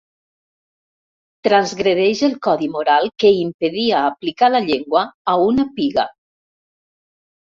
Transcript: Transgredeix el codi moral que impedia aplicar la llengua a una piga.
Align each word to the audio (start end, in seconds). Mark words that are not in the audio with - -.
Transgredeix 1.47 2.21
el 2.27 2.31
codi 2.47 2.69
moral 2.77 3.11
que 3.23 3.31
impedia 3.41 3.99
aplicar 4.13 4.49
la 4.55 4.61
llengua 4.69 5.03
a 5.35 5.35
una 5.51 5.67
piga. 5.79 6.07